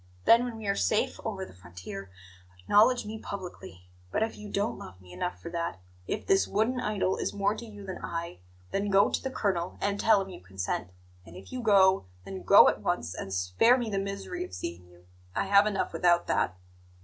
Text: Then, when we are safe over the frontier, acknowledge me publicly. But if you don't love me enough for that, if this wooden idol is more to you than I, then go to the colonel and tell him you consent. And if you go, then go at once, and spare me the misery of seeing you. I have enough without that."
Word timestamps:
Then, 0.25 0.45
when 0.45 0.57
we 0.57 0.65
are 0.65 0.75
safe 0.75 1.19
over 1.23 1.45
the 1.45 1.53
frontier, 1.53 2.09
acknowledge 2.59 3.05
me 3.05 3.19
publicly. 3.19 3.87
But 4.09 4.23
if 4.23 4.35
you 4.35 4.49
don't 4.49 4.79
love 4.79 4.99
me 4.99 5.13
enough 5.13 5.39
for 5.39 5.51
that, 5.51 5.79
if 6.07 6.25
this 6.25 6.47
wooden 6.47 6.79
idol 6.79 7.17
is 7.17 7.35
more 7.35 7.53
to 7.53 7.67
you 7.67 7.85
than 7.85 7.99
I, 8.01 8.39
then 8.71 8.89
go 8.89 9.11
to 9.11 9.21
the 9.21 9.29
colonel 9.29 9.77
and 9.79 9.99
tell 9.99 10.19
him 10.19 10.29
you 10.29 10.41
consent. 10.41 10.89
And 11.23 11.35
if 11.35 11.51
you 11.51 11.61
go, 11.61 12.07
then 12.25 12.41
go 12.41 12.67
at 12.67 12.81
once, 12.81 13.13
and 13.13 13.31
spare 13.31 13.77
me 13.77 13.91
the 13.91 13.99
misery 13.99 14.43
of 14.43 14.55
seeing 14.55 14.87
you. 14.87 15.05
I 15.35 15.45
have 15.45 15.67
enough 15.67 15.93
without 15.93 16.25
that." 16.25 16.57